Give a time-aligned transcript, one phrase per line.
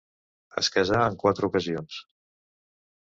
[0.61, 1.99] Es casà en quatre ocasions.